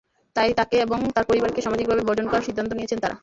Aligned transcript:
তাই 0.35 0.49
তাঁকে 0.57 0.77
এবং 0.85 0.99
তাঁর 1.15 1.25
পরিবারকে 1.29 1.61
সামাজিকভাবে 1.61 2.03
বর্জন 2.07 2.27
করার 2.29 2.47
সিদ্ধান্ত 2.47 2.71
নিয়েছেন 2.73 2.99
তাঁরা। 3.01 3.15